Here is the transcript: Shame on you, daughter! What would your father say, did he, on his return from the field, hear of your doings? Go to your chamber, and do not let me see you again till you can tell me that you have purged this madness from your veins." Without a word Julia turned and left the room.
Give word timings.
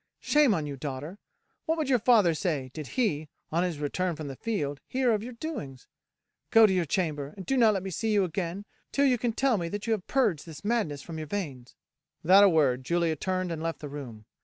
Shame 0.19 0.55
on 0.55 0.65
you, 0.65 0.75
daughter! 0.77 1.19
What 1.67 1.77
would 1.77 1.87
your 1.87 1.99
father 1.99 2.33
say, 2.33 2.71
did 2.73 2.87
he, 2.97 3.29
on 3.51 3.61
his 3.61 3.77
return 3.77 4.15
from 4.15 4.29
the 4.29 4.35
field, 4.35 4.79
hear 4.87 5.11
of 5.11 5.21
your 5.21 5.33
doings? 5.33 5.85
Go 6.49 6.65
to 6.65 6.73
your 6.73 6.85
chamber, 6.85 7.35
and 7.37 7.45
do 7.45 7.55
not 7.55 7.75
let 7.75 7.83
me 7.83 7.91
see 7.91 8.11
you 8.11 8.23
again 8.23 8.65
till 8.91 9.05
you 9.05 9.19
can 9.19 9.31
tell 9.33 9.59
me 9.59 9.69
that 9.69 9.85
you 9.85 9.93
have 9.93 10.07
purged 10.07 10.47
this 10.47 10.65
madness 10.65 11.03
from 11.03 11.19
your 11.19 11.27
veins." 11.27 11.75
Without 12.23 12.43
a 12.43 12.49
word 12.49 12.83
Julia 12.83 13.15
turned 13.15 13.51
and 13.51 13.61
left 13.61 13.77
the 13.79 13.89
room. 13.89 14.25